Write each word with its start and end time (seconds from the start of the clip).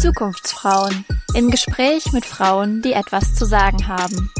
Zukunftsfrauen 0.00 1.04
im 1.34 1.50
Gespräch 1.50 2.10
mit 2.12 2.24
Frauen, 2.24 2.80
die 2.80 2.94
etwas 2.94 3.34
zu 3.34 3.44
sagen 3.44 3.86
haben. 3.86 4.30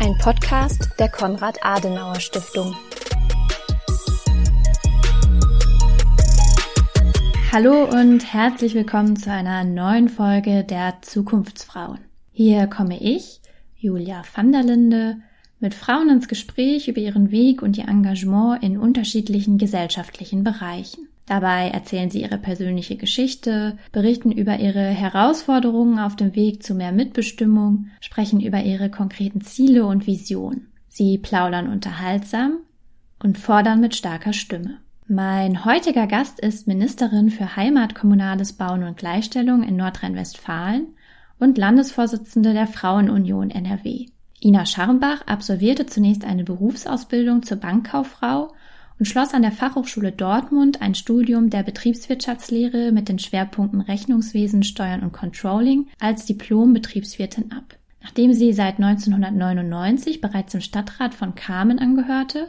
Ein 0.00 0.18
Podcast 0.18 0.90
der 0.98 1.08
Konrad 1.08 1.64
Adenauer 1.64 2.18
Stiftung. 2.18 2.74
Hallo 7.52 7.84
und 7.84 8.32
herzlich 8.32 8.74
willkommen 8.74 9.14
zu 9.14 9.30
einer 9.30 9.62
neuen 9.62 10.08
Folge 10.08 10.64
der 10.64 11.00
Zukunftsfrauen. 11.02 12.00
Hier 12.32 12.66
komme 12.66 13.00
ich, 13.00 13.40
Julia 13.78 14.22
van 14.34 14.52
der 14.52 14.62
Linde, 14.62 15.18
mit 15.58 15.74
Frauen 15.74 16.10
ins 16.10 16.28
Gespräch 16.28 16.88
über 16.88 17.00
ihren 17.00 17.30
Weg 17.30 17.62
und 17.62 17.78
ihr 17.78 17.88
Engagement 17.88 18.62
in 18.62 18.78
unterschiedlichen 18.78 19.58
gesellschaftlichen 19.58 20.44
Bereichen. 20.44 21.08
Dabei 21.26 21.70
erzählen 21.70 22.10
sie 22.10 22.22
ihre 22.22 22.38
persönliche 22.38 22.96
Geschichte, 22.96 23.78
berichten 23.90 24.30
über 24.30 24.60
ihre 24.60 24.84
Herausforderungen 24.84 25.98
auf 25.98 26.14
dem 26.14 26.36
Weg 26.36 26.62
zu 26.62 26.74
mehr 26.74 26.92
Mitbestimmung, 26.92 27.88
sprechen 28.00 28.40
über 28.40 28.62
ihre 28.62 28.90
konkreten 28.90 29.40
Ziele 29.40 29.86
und 29.86 30.06
Visionen. 30.06 30.68
Sie 30.88 31.18
plaudern 31.18 31.68
unterhaltsam 31.68 32.58
und 33.22 33.38
fordern 33.38 33.80
mit 33.80 33.96
starker 33.96 34.32
Stimme. 34.32 34.78
Mein 35.08 35.64
heutiger 35.64 36.06
Gast 36.06 36.38
ist 36.40 36.66
Ministerin 36.66 37.30
für 37.30 37.56
Heimat, 37.56 37.94
Kommunales 37.94 38.52
Bauen 38.52 38.82
und 38.82 38.96
Gleichstellung 38.96 39.62
in 39.62 39.76
Nordrhein-Westfalen 39.76 40.88
und 41.38 41.58
Landesvorsitzende 41.58 42.52
der 42.52 42.66
Frauenunion 42.66 43.50
NRW. 43.50 44.06
Ina 44.40 44.66
Scharrenbach 44.66 45.26
absolvierte 45.26 45.86
zunächst 45.86 46.24
eine 46.24 46.44
Berufsausbildung 46.44 47.42
zur 47.42 47.56
Bankkauffrau 47.58 48.52
und 48.98 49.06
schloss 49.06 49.34
an 49.34 49.42
der 49.42 49.52
Fachhochschule 49.52 50.12
Dortmund 50.12 50.80
ein 50.80 50.94
Studium 50.94 51.50
der 51.50 51.62
Betriebswirtschaftslehre 51.62 52.92
mit 52.92 53.08
den 53.08 53.18
Schwerpunkten 53.18 53.80
Rechnungswesen, 53.80 54.62
Steuern 54.62 55.02
und 55.02 55.12
Controlling 55.12 55.88
als 55.98 56.26
Diplom-Betriebswirtin 56.26 57.52
ab. 57.52 57.76
Nachdem 58.02 58.32
sie 58.32 58.52
seit 58.52 58.78
1999 58.78 60.20
bereits 60.20 60.54
im 60.54 60.60
Stadtrat 60.60 61.14
von 61.14 61.34
Kamen 61.34 61.78
angehörte, 61.78 62.48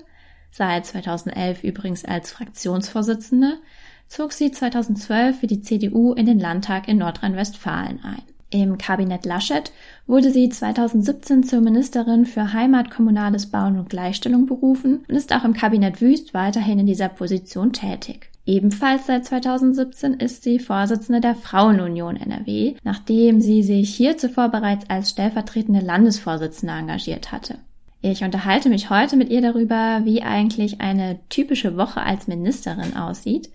seit 0.52 0.86
2011 0.86 1.64
übrigens 1.64 2.06
als 2.06 2.32
Fraktionsvorsitzende, 2.32 3.60
zog 4.08 4.32
sie 4.32 4.52
2012 4.52 5.40
für 5.40 5.48
die 5.48 5.62
CDU 5.62 6.14
in 6.14 6.26
den 6.26 6.40
Landtag 6.40 6.88
in 6.88 6.98
Nordrhein-Westfalen 6.98 8.04
ein. 8.04 8.22
Im 8.50 8.78
Kabinett 8.78 9.26
Laschet 9.26 9.72
wurde 10.06 10.32
sie 10.32 10.48
2017 10.48 11.44
zur 11.44 11.60
Ministerin 11.60 12.26
für 12.26 12.54
Heimat, 12.54 12.90
Kommunales 12.90 13.48
Bauen 13.48 13.78
und 13.78 13.90
Gleichstellung 13.90 14.46
berufen 14.46 15.04
und 15.08 15.16
ist 15.16 15.34
auch 15.34 15.44
im 15.44 15.54
Kabinett 15.54 16.00
Wüst 16.00 16.34
weiterhin 16.34 16.80
in 16.80 16.86
dieser 16.86 17.10
Position 17.10 17.74
tätig. 17.74 18.30
Ebenfalls 18.46 19.08
seit 19.08 19.26
2017 19.26 20.14
ist 20.14 20.44
sie 20.44 20.60
Vorsitzende 20.60 21.20
der 21.20 21.36
Frauenunion 21.36 22.16
NRW, 22.16 22.76
nachdem 22.84 23.42
sie 23.42 23.62
sich 23.62 23.94
hier 23.94 24.18
zuvor 24.18 24.48
bereits 24.48 24.90
als 24.90 25.10
stellvertretende 25.10 25.82
Landesvorsitzende 25.82 26.74
engagiert 26.74 27.34
hatte. 27.34 27.56
Ich 28.02 28.24
unterhalte 28.24 28.70
mich 28.70 28.90
heute 28.90 29.18
mit 29.18 29.30
ihr 29.30 29.42
darüber, 29.42 30.02
wie 30.06 30.24
eigentlich 30.24 30.80
eine 30.80 31.20
typische 31.28 31.76
Woche 31.76 32.02
als 32.02 32.28
Ministerin 32.28 32.96
aussieht, 32.96 33.50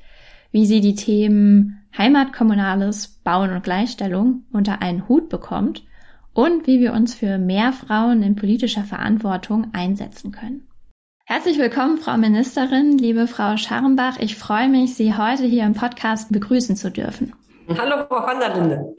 wie 0.53 0.67
sie 0.67 0.81
die 0.81 0.95
Themen 0.95 1.83
Heimat, 1.97 2.33
Kommunales, 2.33 3.21
Bauen 3.25 3.51
und 3.51 3.65
Gleichstellung 3.65 4.45
unter 4.53 4.81
einen 4.81 5.09
Hut 5.09 5.29
bekommt 5.29 5.85
und 6.35 6.67
wie 6.67 6.81
wir 6.81 6.93
uns 6.93 7.15
für 7.15 7.39
mehr 7.39 7.73
Frauen 7.73 8.23
in 8.23 8.37
politischer 8.37 8.85
Verantwortung 8.85 9.69
einsetzen 9.73 10.31
können. 10.33 10.69
Herzlich 11.25 11.59
willkommen, 11.59 11.99
Frau 11.99 12.17
Ministerin, 12.17 12.99
liebe 12.99 13.27
Frau 13.27 13.57
Scharrenbach. 13.57 14.19
Ich 14.21 14.37
freue 14.37 14.69
mich, 14.69 14.95
Sie 14.95 15.17
heute 15.17 15.45
hier 15.45 15.65
im 15.65 15.75
Podcast 15.75 16.33
begrüßen 16.33 16.77
zu 16.77 16.91
dürfen. 16.91 17.35
Hallo, 17.69 18.05
Frau 18.09 18.27
van 18.27 18.39
der 18.39 18.55
Linde. 18.55 18.95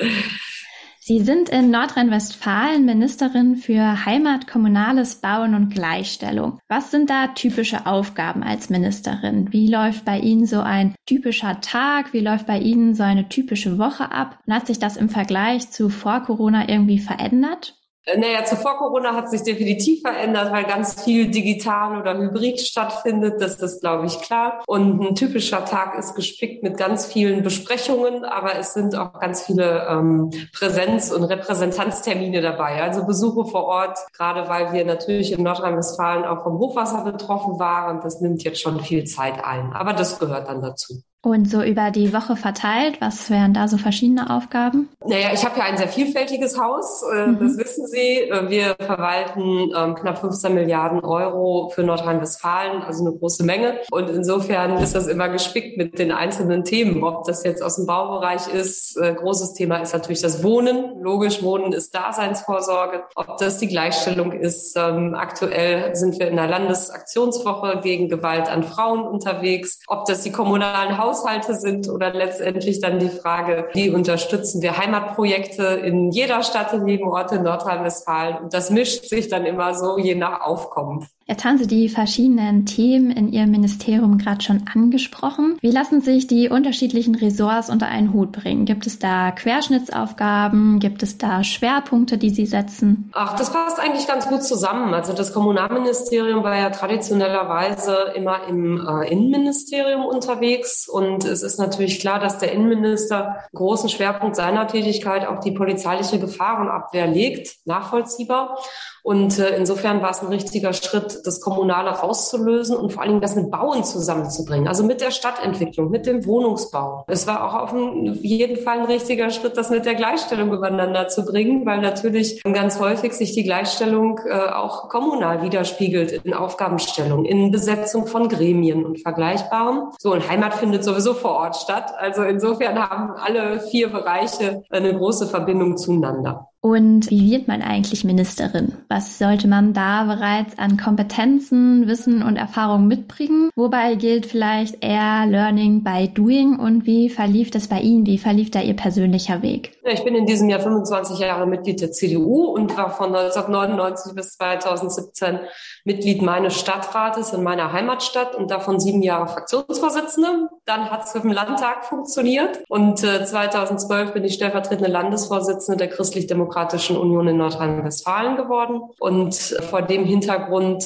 Sie 1.05 1.19
sind 1.19 1.49
in 1.49 1.69
Nordrhein-Westfalen 1.69 2.85
Ministerin 2.85 3.57
für 3.57 4.05
Heimat, 4.05 4.47
Kommunales 4.47 5.15
Bauen 5.15 5.53
und 5.53 5.67
Gleichstellung. 5.73 6.59
Was 6.69 6.91
sind 6.91 7.09
da 7.09 7.27
typische 7.27 7.85
Aufgaben 7.85 8.41
als 8.41 8.69
Ministerin? 8.69 9.51
Wie 9.51 9.69
läuft 9.69 10.05
bei 10.05 10.19
Ihnen 10.19 10.45
so 10.45 10.61
ein 10.61 10.95
typischer 11.05 11.59
Tag? 11.59 12.13
Wie 12.13 12.21
läuft 12.21 12.47
bei 12.47 12.57
Ihnen 12.57 12.95
so 12.95 13.03
eine 13.03 13.27
typische 13.27 13.77
Woche 13.77 14.13
ab? 14.13 14.39
Und 14.47 14.53
hat 14.53 14.65
sich 14.65 14.79
das 14.79 14.95
im 14.95 15.09
Vergleich 15.09 15.69
zu 15.71 15.89
vor 15.89 16.21
Corona 16.21 16.69
irgendwie 16.69 16.99
verändert? 16.99 17.82
Äh, 18.05 18.17
naja, 18.17 18.43
zuvor 18.45 18.77
Corona 18.77 19.15
hat 19.15 19.29
sich 19.29 19.43
definitiv 19.43 20.01
verändert, 20.01 20.51
weil 20.51 20.65
ganz 20.65 21.03
viel 21.03 21.29
digital 21.29 21.99
oder 21.99 22.17
hybrid 22.17 22.59
stattfindet. 22.59 23.41
Das 23.41 23.55
ist, 23.55 23.81
glaube 23.81 24.07
ich, 24.07 24.19
klar. 24.19 24.61
Und 24.67 25.01
ein 25.01 25.15
typischer 25.15 25.65
Tag 25.65 25.97
ist 25.97 26.15
gespickt 26.15 26.63
mit 26.63 26.77
ganz 26.77 27.05
vielen 27.05 27.43
Besprechungen, 27.43 28.25
aber 28.25 28.57
es 28.57 28.73
sind 28.73 28.95
auch 28.95 29.19
ganz 29.19 29.43
viele 29.45 29.87
ähm, 29.89 30.31
Präsenz- 30.53 31.11
und 31.11 31.23
Repräsentanztermine 31.23 32.41
dabei. 32.41 32.81
Also 32.81 33.05
Besuche 33.05 33.45
vor 33.49 33.65
Ort, 33.65 33.97
gerade 34.17 34.49
weil 34.49 34.73
wir 34.73 34.85
natürlich 34.85 35.31
in 35.31 35.43
Nordrhein-Westfalen 35.43 36.25
auch 36.25 36.43
vom 36.43 36.59
Hochwasser 36.59 37.03
betroffen 37.03 37.59
waren. 37.59 38.01
Das 38.01 38.19
nimmt 38.19 38.43
jetzt 38.43 38.61
schon 38.61 38.79
viel 38.81 39.05
Zeit 39.05 39.43
ein. 39.43 39.71
Aber 39.73 39.93
das 39.93 40.19
gehört 40.19 40.47
dann 40.47 40.61
dazu. 40.61 41.01
Und 41.25 41.49
so 41.49 41.63
über 41.63 41.89
die 41.89 42.11
Woche 42.11 42.35
verteilt, 42.35 42.99
was 42.99 43.29
wären 43.29 43.53
da 43.53 43.69
so 43.69 43.77
verschiedene 43.77 44.29
Aufgaben? 44.29 44.89
Naja, 45.05 45.29
ich 45.33 45.45
habe 45.45 45.57
ja 45.57 45.63
ein 45.63 45.77
sehr 45.77 45.87
vielfältiges 45.87 46.59
Haus, 46.59 47.01
äh, 47.15 47.27
mhm. 47.27 47.39
das 47.39 47.57
wissen 47.57 47.87
Sie. 47.87 48.29
Äh, 48.29 48.49
wir 48.49 48.75
verwalten 48.77 49.71
ähm, 49.73 49.95
knapp 49.95 50.17
15 50.17 50.53
Milliarden 50.53 50.99
Euro 50.99 51.71
für 51.73 51.83
Nordrhein-Westfalen, 51.83 52.81
also 52.81 53.07
eine 53.07 53.17
große 53.17 53.45
Menge. 53.45 53.79
Und 53.89 54.09
insofern 54.09 54.79
ist 54.79 54.95
das 54.95 55.07
immer 55.07 55.29
gespickt 55.29 55.77
mit 55.77 55.97
den 55.97 56.11
einzelnen 56.11 56.65
Themen, 56.65 57.01
ob 57.05 57.23
das 57.23 57.45
jetzt 57.45 57.63
aus 57.63 57.77
dem 57.77 57.85
Baubereich 57.85 58.53
ist. 58.53 58.97
Äh, 58.97 59.13
großes 59.13 59.53
Thema 59.53 59.77
ist 59.77 59.93
natürlich 59.93 60.21
das 60.21 60.43
Wohnen. 60.43 61.01
Logisch, 61.01 61.41
Wohnen 61.41 61.71
ist 61.71 61.95
Daseinsvorsorge. 61.95 63.05
Ob 63.15 63.37
das 63.37 63.59
die 63.59 63.67
Gleichstellung 63.67 64.33
ist. 64.33 64.75
Ähm, 64.75 65.15
aktuell 65.15 65.95
sind 65.95 66.19
wir 66.19 66.27
in 66.27 66.35
der 66.35 66.47
Landesaktionswoche 66.47 67.79
gegen 67.81 68.09
Gewalt 68.09 68.51
an 68.51 68.63
Frauen 68.63 69.07
unterwegs. 69.07 69.79
Ob 69.87 70.03
das 70.03 70.23
die 70.23 70.31
kommunalen 70.33 70.97
Haus 70.97 71.12
Haushalte 71.13 71.55
sind 71.55 71.89
oder 71.89 72.11
letztendlich 72.11 72.81
dann 72.81 72.97
die 72.97 73.09
Frage, 73.09 73.67
wie 73.73 73.89
unterstützen 73.89 74.61
wir 74.61 74.77
Heimatprojekte 74.77 75.63
in 75.63 76.09
jeder 76.11 76.41
Stadt, 76.41 76.73
in 76.73 76.87
jedem 76.87 77.07
Ort 77.07 77.31
in 77.31 77.43
Nordrhein-Westfalen. 77.43 78.37
Und 78.37 78.53
das 78.53 78.71
mischt 78.71 79.05
sich 79.05 79.27
dann 79.29 79.45
immer 79.45 79.75
so 79.75 79.99
je 79.99 80.15
nach 80.15 80.41
Aufkommen. 80.41 81.07
Jetzt 81.25 81.45
haben 81.45 81.57
Sie 81.57 81.67
die 81.67 81.87
verschiedenen 81.87 82.65
Themen 82.65 83.09
in 83.09 83.31
Ihrem 83.31 83.51
Ministerium 83.51 84.17
gerade 84.17 84.41
schon 84.41 84.65
angesprochen. 84.73 85.57
Wie 85.61 85.71
lassen 85.71 86.01
sich 86.01 86.27
die 86.27 86.49
unterschiedlichen 86.49 87.15
Ressorts 87.15 87.69
unter 87.69 87.87
einen 87.87 88.11
Hut 88.13 88.33
bringen? 88.33 88.65
Gibt 88.65 88.87
es 88.87 88.99
da 88.99 89.31
Querschnittsaufgaben? 89.31 90.79
Gibt 90.79 91.01
es 91.01 91.17
da 91.17 91.43
Schwerpunkte, 91.45 92.17
die 92.17 92.29
Sie 92.29 92.45
setzen? 92.45 93.09
Ach, 93.13 93.37
das 93.37 93.53
passt 93.53 93.79
eigentlich 93.79 94.05
ganz 94.05 94.27
gut 94.27 94.43
zusammen. 94.43 94.93
Also 94.93 95.13
das 95.13 95.33
Kommunalministerium 95.33 96.43
war 96.43 96.57
ja 96.57 96.69
traditionellerweise 96.71 98.13
immer 98.15 98.45
im 98.47 98.85
äh, 98.85 99.09
Innenministerium 99.09 100.05
unterwegs 100.05 100.89
und 100.89 101.23
es 101.23 101.41
ist 101.41 101.57
natürlich 101.57 102.01
klar, 102.01 102.19
dass 102.19 102.37
der 102.37 102.51
Innenminister 102.51 103.37
großen 103.53 103.87
Schwerpunkt 103.87 104.35
seiner 104.35 104.67
Tätigkeit 104.67 105.25
auf 105.25 105.39
die 105.39 105.51
polizeiliche 105.51 106.19
Gefahrenabwehr 106.19 107.07
legt, 107.07 107.55
nachvollziehbar. 107.65 108.57
Und 109.03 109.37
äh, 109.37 109.57
insofern 109.57 110.01
war 110.01 110.11
es 110.11 110.21
ein 110.21 110.29
richtiger 110.29 110.71
Schritt, 110.71 111.19
das 111.25 111.41
Kommunale 111.41 111.89
rauszulösen 111.89 112.75
und 112.75 112.93
vor 112.93 113.01
allen 113.01 113.11
Dingen 113.11 113.21
das 113.21 113.35
mit 113.35 113.51
Bauen 113.51 113.83
zusammenzubringen. 113.83 114.67
Also 114.67 114.83
mit 114.85 115.01
der 115.01 115.11
Stadtentwicklung, 115.11 115.91
mit 115.91 116.05
dem 116.05 116.25
Wohnungsbau. 116.25 117.03
Es 117.07 117.27
war 117.27 117.45
auch 117.45 117.53
auf 117.53 117.73
jeden 118.21 118.63
Fall 118.63 118.79
ein 118.79 118.85
richtiger 118.85 119.29
Schritt, 119.29 119.57
das 119.57 119.69
mit 119.69 119.85
der 119.85 119.95
Gleichstellung 119.95 120.53
übereinander 120.53 121.09
zu 121.09 121.25
bringen, 121.25 121.65
weil 121.65 121.81
natürlich 121.81 122.41
ganz 122.43 122.79
häufig 122.79 123.11
sich 123.13 123.33
die 123.33 123.43
Gleichstellung 123.43 124.21
äh, 124.25 124.33
auch 124.33 124.87
kommunal 124.87 125.41
widerspiegelt 125.43 126.13
in 126.23 126.33
Aufgabenstellung, 126.33 127.25
in 127.25 127.51
Besetzung 127.51 128.07
von 128.07 128.29
Gremien 128.29 128.85
und 128.85 129.01
Vergleichbarem. 129.01 129.91
So, 129.99 130.13
und 130.13 130.29
Heimat 130.29 130.53
findet 130.53 130.85
sowieso 130.85 131.13
vor 131.13 131.31
Ort 131.31 131.57
statt. 131.57 131.93
Also 131.97 132.23
insofern 132.23 132.79
haben 132.79 133.11
alle 133.17 133.59
vier 133.59 133.91
Bereiche 133.91 134.63
eine 134.69 134.95
große 134.95 135.27
Verbindung 135.27 135.75
zueinander. 135.75 136.52
Und 136.65 137.09
wie 137.09 137.29
wird 137.29 137.49
man 137.49 137.61
eigentlich 137.61 138.05
Ministerin? 138.05 138.77
Was 138.87 139.19
sollte 139.19 139.49
man 139.49 139.73
da 139.73 140.05
bereits 140.05 140.57
an 140.57 140.77
Kompetenzen, 140.77 141.87
Wissen 141.87 142.23
und 142.23 142.37
Erfahrung 142.37 142.87
mitbringen? 142.87 143.49
Wobei 143.57 143.95
gilt 143.95 144.25
vielleicht 144.25 144.81
eher 144.81 145.25
Learning 145.25 145.83
by 145.83 146.07
Doing 146.07 146.57
und 146.57 146.85
wie 146.85 147.09
verlief 147.09 147.51
das 147.51 147.67
bei 147.67 147.81
Ihnen? 147.81 148.05
Wie 148.05 148.17
verlief 148.17 148.49
da 148.49 148.61
Ihr 148.61 148.77
persönlicher 148.77 149.41
Weg? 149.41 149.77
Ich 149.83 150.05
bin 150.05 150.15
in 150.15 150.25
diesem 150.25 150.47
Jahr 150.47 150.61
25 150.61 151.19
Jahre 151.19 151.45
Mitglied 151.45 151.81
der 151.81 151.91
CDU 151.91 152.45
und 152.45 152.77
war 152.77 152.91
von 152.91 153.13
1999 153.13 154.15
bis 154.15 154.37
2017 154.37 155.39
Mitglied 155.83 156.21
meines 156.21 156.57
Stadtrates 156.57 157.33
in 157.33 157.43
meiner 157.43 157.73
Heimatstadt 157.73 158.35
und 158.35 158.49
davon 158.49 158.79
sieben 158.79 159.03
Jahre 159.03 159.27
Fraktionsvorsitzende. 159.27 160.47
Dann 160.63 160.89
hat 160.89 161.03
es 161.03 161.11
dem 161.11 161.29
Landtag 161.29 161.83
funktioniert 161.83 162.63
und 162.69 162.99
2012 162.99 164.09
äh, 164.09 164.13
bin 164.13 164.23
ich 164.23 164.35
stellvertretende 164.35 164.89
Landesvorsitzende 164.89 165.77
der 165.77 165.89
Christlich-Demokratischen 165.89 166.52
Christlich-Demokratischen 166.53 166.97
Union 166.97 167.27
in 167.27 167.37
Nordrhein-Westfalen 167.37 168.37
geworden. 168.37 168.81
Und 168.99 169.35
vor 169.69 169.81
dem 169.81 170.05
Hintergrund, 170.05 170.83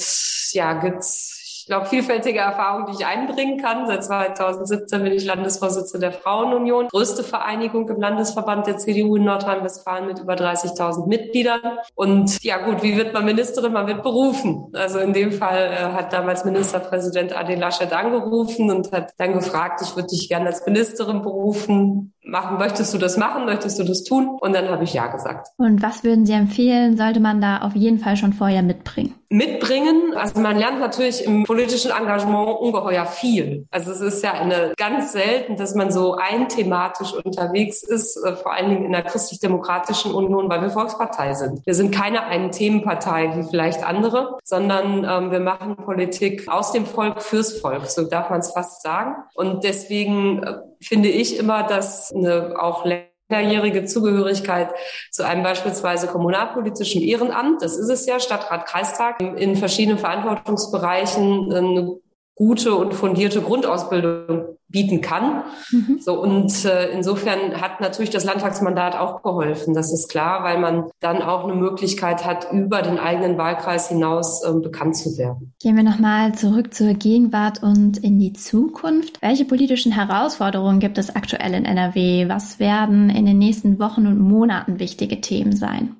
ja, 0.52 0.72
gibt's 0.74 1.37
glaube, 1.68 1.86
vielfältige 1.86 2.40
Erfahrungen, 2.40 2.86
die 2.86 2.92
ich 3.00 3.06
einbringen 3.06 3.60
kann. 3.60 3.86
Seit 3.86 4.04
2017 4.04 5.02
bin 5.02 5.12
ich 5.12 5.24
Landesvorsitzende 5.24 6.08
der 6.08 6.18
Frauenunion, 6.18 6.88
größte 6.88 7.22
Vereinigung 7.22 7.88
im 7.88 8.00
Landesverband 8.00 8.66
der 8.66 8.78
CDU 8.78 9.16
in 9.16 9.24
Nordrhein-Westfalen 9.24 10.06
mit 10.06 10.18
über 10.18 10.34
30.000 10.34 11.06
Mitgliedern. 11.06 11.60
Und 11.94 12.42
ja 12.42 12.58
gut, 12.58 12.82
wie 12.82 12.96
wird 12.96 13.12
man 13.14 13.24
Ministerin? 13.24 13.72
Man 13.72 13.86
wird 13.86 14.02
berufen. 14.02 14.72
Also 14.72 14.98
in 14.98 15.12
dem 15.12 15.30
Fall 15.30 15.70
äh, 15.72 15.92
hat 15.94 16.12
damals 16.12 16.44
Ministerpräsident 16.44 17.36
Adel 17.36 17.58
Laschet 17.58 17.92
angerufen 17.92 18.70
und 18.70 18.90
hat 18.92 19.12
dann 19.18 19.34
gefragt, 19.34 19.82
ich 19.82 19.94
würde 19.94 20.08
dich 20.08 20.28
gerne 20.28 20.46
als 20.46 20.64
Ministerin 20.66 21.22
berufen. 21.22 22.14
Machen, 22.24 22.58
möchtest 22.58 22.92
du 22.94 22.98
das 22.98 23.16
machen? 23.16 23.44
Möchtest 23.44 23.78
du 23.78 23.84
das 23.84 24.04
tun? 24.04 24.36
Und 24.40 24.54
dann 24.54 24.68
habe 24.68 24.84
ich 24.84 24.94
ja 24.94 25.06
gesagt. 25.08 25.48
Und 25.58 25.82
was 25.82 26.02
würden 26.04 26.26
Sie 26.26 26.32
empfehlen, 26.32 26.96
sollte 26.96 27.20
man 27.20 27.40
da 27.40 27.58
auf 27.58 27.74
jeden 27.74 27.98
Fall 27.98 28.16
schon 28.16 28.32
vorher 28.32 28.62
mitbringen? 28.62 29.17
Mitbringen, 29.30 30.14
also 30.16 30.40
man 30.40 30.56
lernt 30.56 30.80
natürlich 30.80 31.24
im 31.24 31.44
politischen 31.44 31.90
Engagement 31.90 32.58
ungeheuer 32.60 33.04
viel. 33.04 33.66
Also 33.70 33.92
es 33.92 34.00
ist 34.00 34.24
ja 34.24 34.32
eine 34.32 34.72
ganz 34.76 35.12
selten, 35.12 35.56
dass 35.56 35.74
man 35.74 35.90
so 35.90 36.14
einthematisch 36.14 37.12
unterwegs 37.12 37.82
ist, 37.82 38.16
äh, 38.16 38.36
vor 38.36 38.54
allen 38.54 38.70
Dingen 38.70 38.84
in 38.86 38.92
der 38.92 39.02
christlich-demokratischen 39.02 40.12
Union, 40.12 40.48
weil 40.48 40.62
wir 40.62 40.70
Volkspartei 40.70 41.34
sind. 41.34 41.64
Wir 41.66 41.74
sind 41.74 41.94
keine 41.94 42.24
Ein-Themen-Partei 42.24 43.36
wie 43.36 43.48
vielleicht 43.48 43.84
andere, 43.84 44.38
sondern 44.44 45.04
ähm, 45.04 45.30
wir 45.30 45.40
machen 45.40 45.76
Politik 45.76 46.48
aus 46.48 46.72
dem 46.72 46.86
Volk 46.86 47.22
fürs 47.22 47.60
Volk, 47.60 47.86
so 47.86 48.04
darf 48.04 48.30
man 48.30 48.40
es 48.40 48.52
fast 48.52 48.82
sagen. 48.82 49.14
Und 49.34 49.62
deswegen 49.62 50.42
äh, 50.42 50.54
finde 50.80 51.10
ich 51.10 51.38
immer, 51.38 51.64
dass 51.64 52.12
eine 52.14 52.54
auch 52.58 52.86
mehrjährige 53.28 53.84
Zugehörigkeit 53.84 54.70
zu 55.10 55.26
einem 55.26 55.42
beispielsweise 55.42 56.06
kommunalpolitischen 56.06 57.02
Ehrenamt, 57.02 57.62
das 57.62 57.76
ist 57.76 57.88
es 57.88 58.06
ja, 58.06 58.20
Stadtrat, 58.20 58.66
Kreistag, 58.66 59.20
in 59.20 59.56
verschiedenen 59.56 59.98
Verantwortungsbereichen 59.98 61.52
eine 61.52 61.96
gute 62.38 62.76
und 62.76 62.94
fundierte 62.94 63.42
Grundausbildung 63.42 64.44
bieten 64.68 65.00
kann. 65.00 65.42
Mhm. 65.72 65.98
So 66.00 66.20
und 66.22 66.64
äh, 66.64 66.90
insofern 66.90 67.60
hat 67.60 67.80
natürlich 67.80 68.10
das 68.10 68.24
Landtagsmandat 68.24 68.96
auch 68.96 69.22
geholfen. 69.22 69.74
Das 69.74 69.92
ist 69.92 70.08
klar, 70.08 70.44
weil 70.44 70.58
man 70.58 70.84
dann 71.00 71.20
auch 71.20 71.44
eine 71.44 71.54
Möglichkeit 71.54 72.24
hat, 72.24 72.52
über 72.52 72.82
den 72.82 72.98
eigenen 72.98 73.38
Wahlkreis 73.38 73.88
hinaus 73.88 74.44
äh, 74.44 74.52
bekannt 74.52 74.96
zu 74.96 75.18
werden. 75.18 75.52
Gehen 75.60 75.76
wir 75.76 75.82
nochmal 75.82 76.34
zurück 76.34 76.72
zur 76.74 76.94
Gegenwart 76.94 77.62
und 77.62 77.98
in 77.98 78.20
die 78.20 78.34
Zukunft. 78.34 79.20
Welche 79.20 79.44
politischen 79.44 79.90
Herausforderungen 79.90 80.78
gibt 80.78 80.98
es 80.98 81.14
aktuell 81.14 81.54
in 81.54 81.64
NRW? 81.64 82.28
Was 82.28 82.60
werden 82.60 83.10
in 83.10 83.26
den 83.26 83.38
nächsten 83.38 83.80
Wochen 83.80 84.06
und 84.06 84.20
Monaten 84.20 84.78
wichtige 84.78 85.20
Themen 85.20 85.56
sein? 85.56 85.96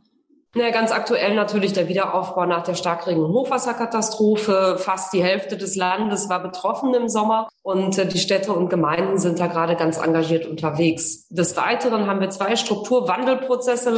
Ja, 0.55 0.71
ganz 0.71 0.93
aktuell 0.93 1.35
natürlich 1.35 1.75
der 1.75 1.89
Wiederaufbau 1.89 2.47
nach 2.47 2.63
der 2.63 2.75
starkregen 2.75 3.23
Hochwasserkatastrophe. 3.23 4.77
Fast 4.79 5.13
die 5.13 5.23
Hälfte 5.23 5.59
des 5.59 5.77
Landes 5.77 6.31
war 6.31 6.43
betroffen 6.43 6.95
im 6.95 7.09
Sommer 7.09 7.49
und 7.63 7.99
äh, 7.99 8.07
die 8.07 8.19
Städte 8.19 8.53
und 8.55 8.71
Gemeinden 8.71 9.19
sind 9.19 9.39
da 9.41 9.47
gerade 9.47 9.77
ganz 9.77 9.99
engagiert 9.99 10.47
unterwegs. 10.47 11.29
Des 11.29 11.55
Weiteren 11.59 12.07
haben 12.07 12.21
wir 12.21 12.31
zwei 12.31 12.57
Strukturwandelprozesse 12.57 13.91